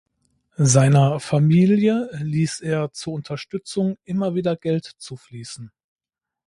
Seiner 0.57 1.19
Familie 1.19 2.09
ließ 2.23 2.61
er 2.61 2.91
zur 2.91 3.13
Unterstützung 3.13 3.99
immer 4.03 4.33
wieder 4.33 4.55
Geld 4.55 4.85
zufließen. 4.97 5.71